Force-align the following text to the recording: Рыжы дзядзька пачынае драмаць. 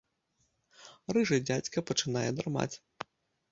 Рыжы 1.17 1.37
дзядзька 1.45 1.85
пачынае 1.91 2.27
драмаць. 2.43 2.73